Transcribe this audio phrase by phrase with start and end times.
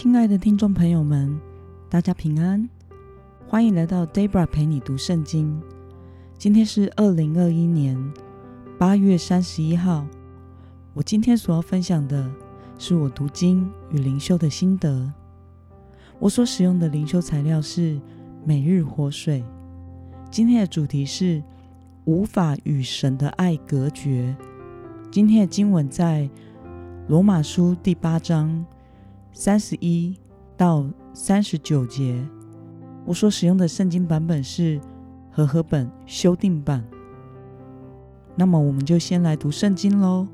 [0.00, 1.40] 亲爱的听众朋友们，
[1.90, 2.68] 大家平安，
[3.48, 5.60] 欢迎来到 Debra 陪你读圣经。
[6.38, 8.12] 今天是二零二一年
[8.78, 10.06] 八月三十一号。
[10.94, 12.30] 我今天所要分享的
[12.78, 15.12] 是我读经与灵修的心得。
[16.20, 18.00] 我所使用的灵修材料是
[18.44, 19.42] 每日活水。
[20.30, 21.42] 今天的主题是
[22.04, 24.36] 无法与神的爱隔绝。
[25.10, 26.30] 今天的经文在
[27.08, 28.64] 罗马书第八章。
[29.32, 30.16] 三十一
[30.56, 32.26] 到三十九节，
[33.04, 34.80] 我所使用的圣经版本是
[35.30, 36.84] 和合本修订版。
[38.34, 40.26] 那么，我们就先来读圣经喽。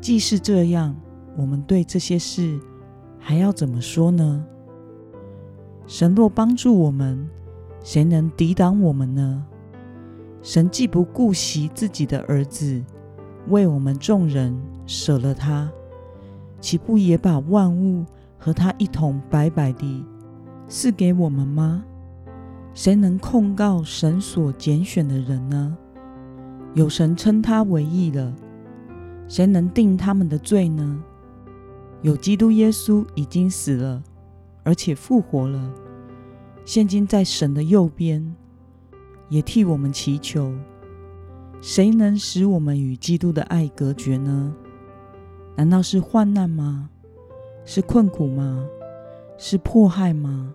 [0.00, 0.94] 既是这样，
[1.36, 2.58] 我们对这些事
[3.18, 4.44] 还要怎么说呢？
[5.86, 7.28] 神若帮助我们，
[7.82, 9.46] 谁能抵挡我们呢？
[10.42, 12.82] 神既不顾惜自己的儿子，
[13.48, 14.54] 为我们众人
[14.86, 15.70] 舍了他。
[16.62, 18.06] 岂不也把万物
[18.38, 20.02] 和他一同白白地
[20.68, 21.84] 赐给我们吗？
[22.72, 25.76] 谁能控告神所拣选的人呢？
[26.74, 28.32] 有神称他为义了，
[29.28, 31.02] 谁能定他们的罪呢？
[32.00, 34.02] 有基督耶稣已经死了，
[34.62, 35.70] 而且复活了，
[36.64, 38.34] 现今在神的右边，
[39.28, 40.54] 也替我们祈求。
[41.60, 44.54] 谁能使我们与基督的爱隔绝呢？
[45.56, 46.88] 难道是患难吗？
[47.64, 48.66] 是困苦吗？
[49.36, 50.54] 是迫害吗？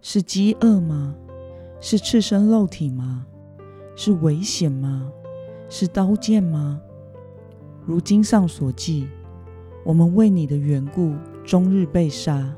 [0.00, 1.14] 是饥饿吗？
[1.80, 3.26] 是赤身肉体吗？
[3.96, 5.10] 是危险吗？
[5.68, 6.80] 是刀剑吗？
[7.84, 9.08] 如经上所记，
[9.84, 12.54] 我们为你的缘故，终日被杀，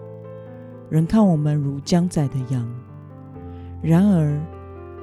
[0.88, 2.68] 人看我们如将宰的羊。
[3.80, 4.38] 然而，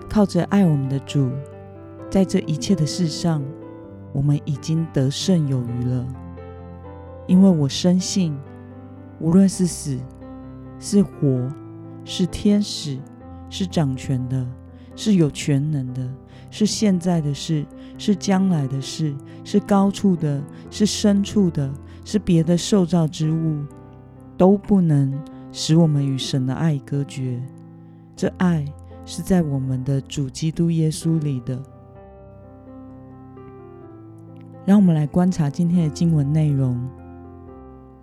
[0.09, 1.31] 靠着爱我们的主，
[2.09, 3.44] 在这一切的事上，
[4.14, 6.06] 我们已经得胜有余了。
[7.28, 8.36] 因为我深信，
[9.20, 10.00] 无论是死
[10.80, 11.52] 是活，
[12.06, 12.97] 是天使，
[13.50, 14.47] 是掌权的，
[14.95, 16.09] 是有全能的，
[16.50, 17.66] 是现在的事，
[17.97, 19.13] 是将来的事，
[19.44, 20.41] 是高处的，
[20.72, 21.69] 是深处的，
[22.06, 23.57] 是别的受造之物，
[24.38, 25.13] 都不能
[25.52, 27.41] 使我们与神的爱隔绝。
[28.16, 28.66] 这爱
[29.06, 31.62] 是在我们的主基督耶稣里的。
[34.66, 36.79] 让我们来观察今天的经文内容。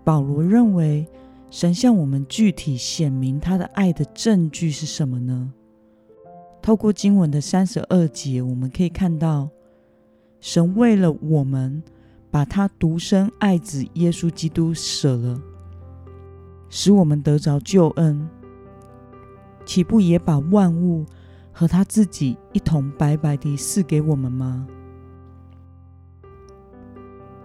[0.04, 1.08] 保罗认为，
[1.50, 5.52] 神向我们具体显明他的爱的证据是什么呢？
[6.60, 9.48] 透过经文的三十二节，我们可以看到，
[10.40, 11.82] 神为了我们，
[12.30, 15.40] 把他独生爱子耶稣基督舍了，
[16.68, 18.28] 使我们得着救恩，
[19.64, 21.06] 岂不也把万物
[21.50, 24.66] 和他自己一同白白地赐给我们吗？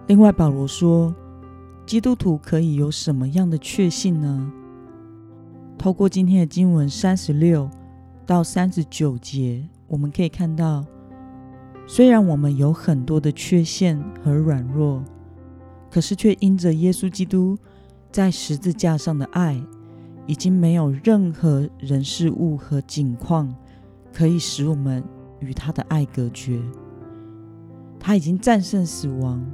[0.08, 1.14] 另外，保罗说。
[1.90, 4.52] 基督徒可以有什么样的确信呢？
[5.76, 7.68] 透过今天的经文三十六
[8.24, 10.86] 到三十九节，我们可以看到，
[11.88, 15.02] 虽然我们有很多的缺陷和软弱，
[15.90, 17.58] 可是却因着耶稣基督
[18.12, 19.60] 在十字架上的爱，
[20.28, 23.52] 已经没有任何人事物和境况
[24.12, 25.02] 可以使我们
[25.40, 26.62] 与他的爱隔绝。
[27.98, 29.44] 他已经战胜死亡、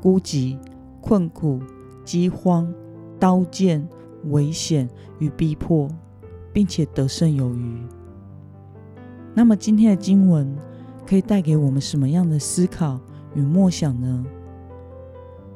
[0.00, 0.56] 孤寂、
[1.02, 1.60] 困苦。
[2.04, 2.72] 饥荒、
[3.18, 3.86] 刀剑、
[4.30, 5.88] 危险与逼迫，
[6.52, 7.76] 并且得胜有余。
[9.34, 10.54] 那么，今天的经文
[11.06, 13.00] 可以带给我们什么样的思考
[13.34, 14.24] 与默想呢？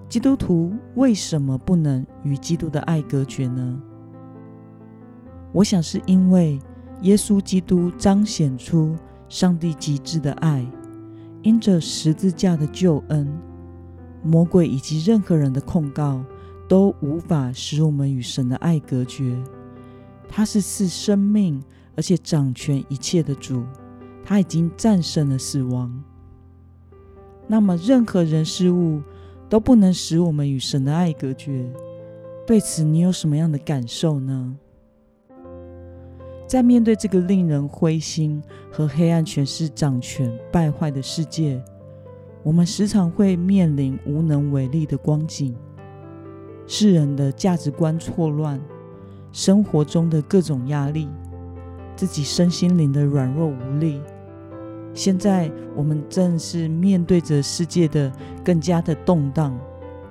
[0.09, 3.83] 基督徒为什么不能与基督的爱隔绝呢？
[5.53, 6.59] 我想是因为
[7.03, 8.95] 耶稣基督彰显出
[9.29, 10.65] 上帝极致的爱，
[11.43, 13.29] 因着十字架的救恩，
[14.23, 16.25] 魔鬼以及任何人的控告。
[16.69, 19.37] 都无法使我们与神的爱隔绝。
[20.29, 21.63] 他是赐生命，
[21.97, 23.65] 而且掌权一切的主。
[24.25, 26.03] 他已经战胜了死亡。
[27.47, 29.01] 那么，任何人事物
[29.49, 31.65] 都不能使我们与神的爱隔绝。
[32.45, 34.57] 对此，你有什么样的感受呢？
[36.49, 41.63] 在面对这个令人灰心和黑暗权势掌权、败坏的世界，
[42.43, 45.55] 我们时常会面临无能为力的光景。
[46.67, 48.61] 世人的价值观错乱，
[49.33, 51.09] 生活中的各种压力，
[51.95, 54.01] 自己身心灵的软弱无力。
[54.93, 58.11] 现在我们正是面对着世界的
[58.45, 59.57] 更加的动荡、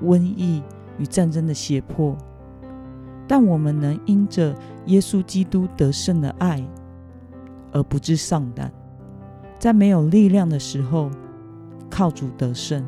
[0.04, 0.62] 瘟疫
[0.98, 2.16] 与战争的胁迫，
[3.28, 4.56] 但我们能因着
[4.86, 6.66] 耶稣基督得胜的爱
[7.72, 8.72] 而不致丧胆，
[9.60, 11.10] 在没有力量的时候
[11.90, 12.86] 靠主得胜。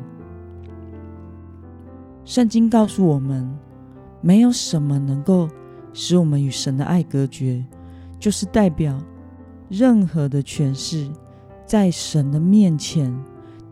[2.28, 3.48] 圣经告诉我们，
[4.20, 5.48] 没有什么能够
[5.94, 7.64] 使我们与神的爱隔绝，
[8.20, 9.02] 就是代表
[9.70, 11.10] 任何的诠释
[11.64, 13.10] 在神的面前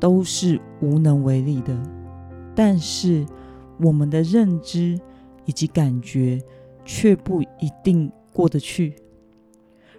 [0.00, 1.78] 都是无能为力的。
[2.54, 3.26] 但是
[3.78, 4.98] 我们的认知
[5.44, 6.40] 以及感觉
[6.82, 8.94] 却不一定过得去。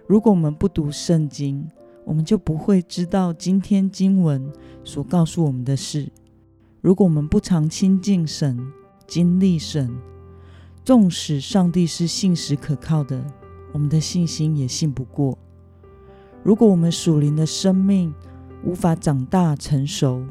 [0.08, 1.64] 如果我们不读圣经，
[2.04, 4.52] 我们就不会知道今天经文
[4.82, 6.08] 所告诉我们的事。
[6.80, 8.56] 如果我们不常亲近神、
[9.06, 9.90] 经历神，
[10.84, 13.20] 纵使上帝是信实可靠的，
[13.72, 15.36] 我们的信心也信不过。
[16.44, 18.14] 如果我们属灵的生命
[18.64, 20.22] 无法长大成熟，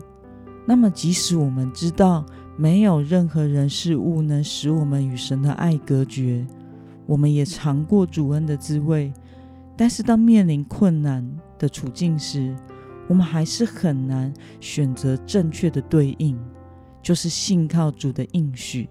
[0.65, 6.47] 那么即使我们知道没有任何人事物能使我们与神的爱隔绝，
[7.05, 9.11] 我们也尝过主恩的滋味。
[9.75, 11.29] 但是，当面临困难
[11.59, 12.55] 的处境时，
[13.07, 16.38] 我们还是很难选择正确的对应，
[17.01, 18.89] 就是信靠主的应许。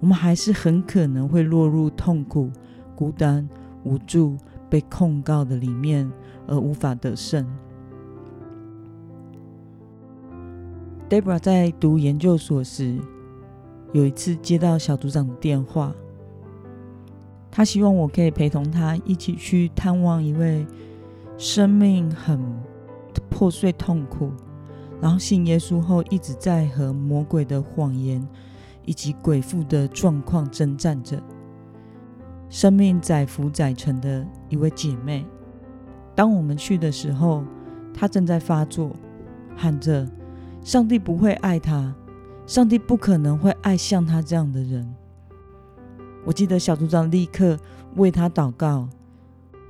[0.00, 2.50] 我们还是很可能会落入痛苦、
[2.96, 3.48] 孤单、
[3.84, 4.36] 无助、
[4.68, 6.10] 被控告的里面，
[6.46, 7.46] 而无法得胜。
[11.08, 12.98] Debra 在读研究所时，
[13.92, 15.94] 有一次接到小组长的电话。
[17.50, 20.66] 他希望我可以陪同他一起去探望一位
[21.36, 22.40] 生命很
[23.28, 24.32] 破碎、痛苦，
[25.00, 28.26] 然后信耶稣后一直在和魔鬼的谎言
[28.84, 31.20] 以及鬼父的状况征战着，
[32.48, 35.24] 生命载福载沉的一位姐妹。
[36.14, 37.42] 当我们去的时候，
[37.94, 38.90] 她正在发作，
[39.56, 40.06] 喊着
[40.62, 41.94] ：“上帝不会爱她，
[42.46, 44.94] 上帝不可能会爱像她这样的人。”
[46.24, 47.58] 我记得小组长立刻
[47.96, 48.88] 为他祷告，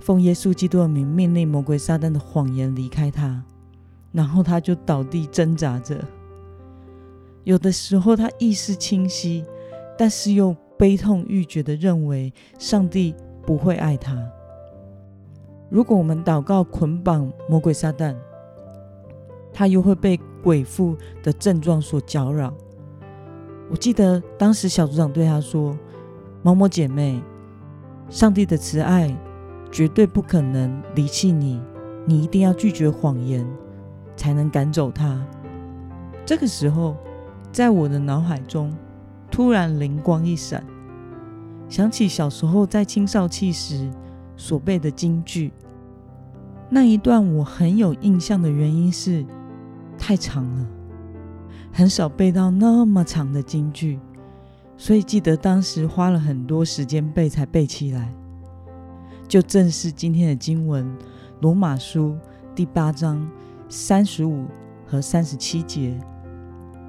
[0.03, 3.43] 奉耶稣基督的名命令魔鬼撒旦的谎言离开他，
[4.11, 6.05] 然后他就倒地挣扎着。
[7.45, 9.45] 有的时候他意识清晰，
[9.97, 13.15] 但是又悲痛欲绝的认为上帝
[13.47, 14.21] 不会爱他。
[15.71, 18.17] 如果我们祷告捆绑魔鬼撒旦，
[19.53, 22.53] 他又会被鬼妇的症状所搅扰。
[23.71, 25.79] 我记得当时小组长对他说。
[26.45, 27.23] 某某姐妹，
[28.11, 29.17] 上帝的慈爱
[29.73, 31.61] 绝对不可能离弃你，
[32.07, 33.45] 你一定要拒绝谎言，
[34.15, 35.19] 才能赶走他。
[36.25, 36.95] 这个时候，
[37.51, 38.73] 在我的脑海中
[39.31, 40.63] 突然灵光一闪，
[41.69, 43.91] 想起小时候在青少期时
[44.37, 45.51] 所背的京剧。
[46.69, 49.25] 那一段我很有印象的原因是
[49.99, 50.67] 太长了，
[51.73, 53.99] 很少背到那么长的京剧。
[54.77, 58.13] 所以记得当时花了很多时间背才背起来，
[59.33, 60.85] 就正是今天的经文
[61.41, 62.11] 《罗马书》
[62.55, 63.27] 第八章
[63.67, 64.45] 三十五
[64.87, 65.99] 和三十七节。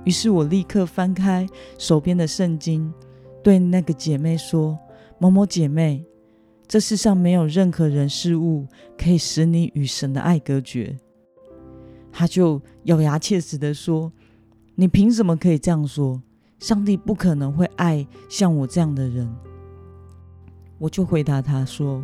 [0.04, 1.48] 于是我立刻翻开
[1.78, 2.94] 手边的圣经，
[3.42, 4.78] 对那个姐妹说
[5.18, 6.06] ：“某某姐妹，
[6.68, 8.68] 这世上没有任何人事物
[8.98, 10.98] 可以使你与神的爱隔绝。”
[12.12, 14.12] 她就咬牙切齿的说
[14.75, 16.22] ：“你凭什么可以这样说？”
[16.60, 19.34] 上帝不可能会爱像我这样的人，
[20.78, 22.04] 我就回答她说：“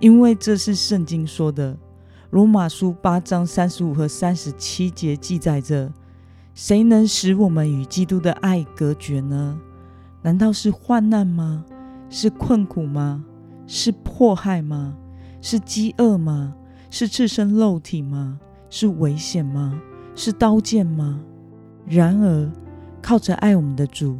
[0.00, 1.74] 因为这是圣经说的，
[2.30, 5.92] 《罗马书》八章三十五和三十七节记载着：
[6.54, 9.58] 谁能使我们与基督的爱隔绝呢？
[10.22, 11.64] 难道是患难吗？
[12.10, 13.24] 是困苦吗？
[13.66, 14.96] 是迫害吗？
[15.40, 16.54] 是饥饿吗？
[16.90, 18.38] 是赤身肉体吗？
[18.70, 19.80] 是危险吗？
[20.14, 21.20] 是刀剑吗？
[21.86, 22.50] 然而。”
[23.00, 24.18] 靠着爱我们的主，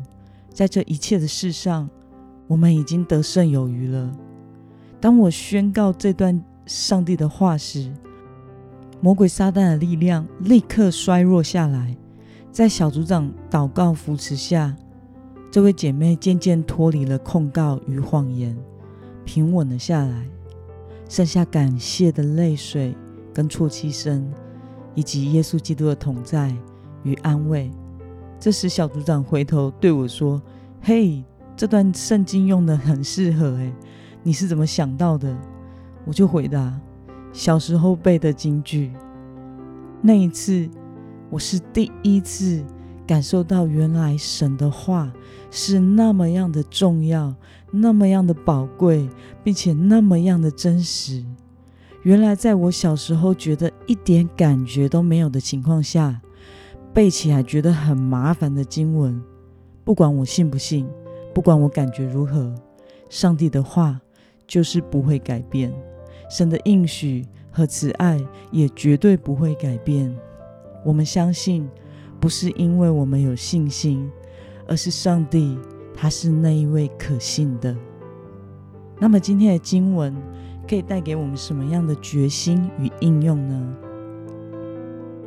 [0.51, 1.91] 在这一切的事上，
[2.47, 4.11] 我们已经得胜有余了。
[5.01, 7.93] 当我宣告这段上帝的话时，
[9.01, 11.97] 魔鬼撒旦的力量立刻衰弱下来。
[12.51, 14.75] 在小组长祷告扶持下，
[15.51, 18.57] 这位姐妹渐渐脱离了控告与谎言，
[19.25, 20.27] 平稳了下来，
[21.09, 22.97] 剩下感谢的泪水
[23.33, 24.29] 跟啜泣声，
[24.97, 26.53] 以及耶稣基督的同在
[27.05, 27.71] 与安慰。
[28.41, 30.43] 这时，小组长回头对我说
[30.83, 31.23] ：“嘿，
[31.57, 33.73] 这段圣经用的很适合，诶，
[34.29, 35.35] 你是怎么想到的？”
[36.05, 36.79] 我就回答
[37.33, 38.93] ：“小时候背的京剧。”
[40.05, 40.69] 那一次，
[41.31, 42.63] 我是第一次
[43.07, 45.11] 感受到，原来神的话
[45.51, 47.35] 是那么样的重要，
[47.71, 49.09] 那么样的宝贵，
[49.43, 51.25] 并且那么样的真实。
[52.03, 56.21] 原来，在我小时候觉得一点感觉都没有的情况下，
[56.93, 59.19] 背起来觉得很麻烦的经文，
[59.85, 60.87] 不管我信不信，
[61.35, 62.55] 不管我感觉如何，
[63.09, 63.99] 上帝的话
[64.49, 65.73] 就是不会改变，
[66.29, 68.19] 神的应许和慈爱
[68.51, 70.13] 也绝对不会改变。
[70.85, 71.69] 我们相信，
[72.19, 74.11] 不是因为我们有信心，
[74.67, 75.57] 而是上帝
[75.95, 77.77] 他是那一位可信的。
[78.99, 80.17] 那么今天的经文
[80.69, 83.77] 可以带给我们什么样的决心与应用呢？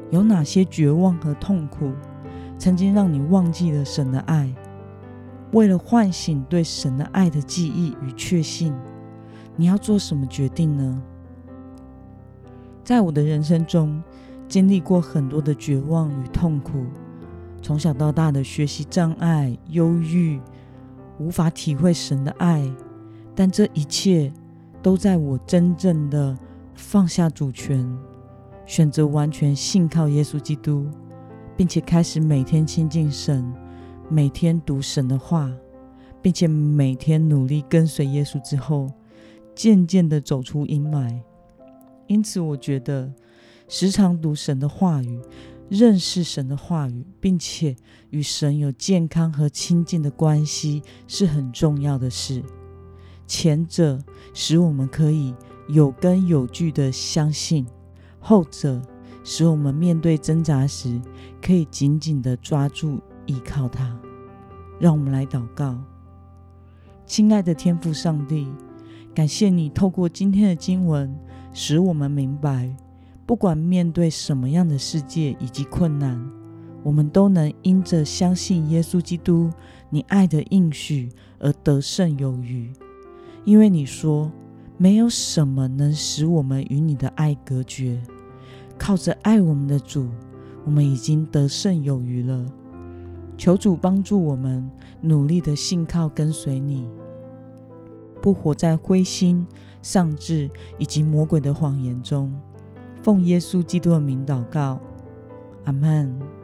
[0.09, 1.91] 有哪些绝望和痛苦
[2.57, 4.53] 曾经让你忘记了神的爱？
[5.51, 8.73] 为了唤醒对神的爱的记忆与确信，
[9.55, 11.01] 你要做什么决定呢？
[12.83, 14.01] 在我的人生中，
[14.47, 16.85] 经历过很多的绝望与痛苦，
[17.61, 20.41] 从小到大的学习障碍、忧郁，
[21.19, 22.67] 无法体会神的爱。
[23.35, 24.31] 但这一切
[24.81, 26.37] 都在我真正的
[26.73, 27.87] 放下主权，
[28.65, 30.85] 选择完全信靠耶稣基督，
[31.55, 33.53] 并且开始每天亲近神，
[34.09, 35.49] 每天读神的话，
[36.21, 38.89] 并且每天努力跟随耶稣之后，
[39.55, 41.21] 渐渐的走出阴霾。
[42.07, 43.13] 因此，我觉得
[43.67, 45.21] 时常读神的话语，
[45.69, 47.75] 认识神的话语，并且
[48.09, 52.43] 与神有健康和亲近的关系，是很重要的事。
[53.25, 53.97] 前者
[54.33, 55.33] 使我们可以
[55.69, 57.65] 有根有据的相信，
[58.19, 58.81] 后者
[59.23, 60.99] 使我们面对挣扎时
[61.41, 63.97] 可以紧紧的抓住依靠它。
[64.79, 65.77] 让我们来祷告，
[67.05, 68.51] 亲爱的天父上帝，
[69.13, 71.13] 感谢你透过今天的经文，
[71.51, 72.73] 使我们明白，
[73.25, 76.17] 不管面对什么样的世界以及困难，
[76.81, 79.51] 我们都能因着相信耶稣基督
[79.89, 82.71] 你爱的应许而得胜有余。
[83.43, 84.31] 因为你说，
[84.77, 88.01] 没有什么能使我们与你的爱隔绝。
[88.77, 90.07] 靠着爱我们的主，
[90.63, 92.45] 我们已经得胜有余了。
[93.37, 94.69] 求主帮助我们，
[95.01, 96.87] 努力的信靠跟随你，
[98.21, 99.45] 不活在灰心、
[99.81, 102.31] 丧志以及魔鬼的谎言中。
[103.01, 104.79] 奉耶稣基督的名祷告，
[105.65, 106.40] 阿门。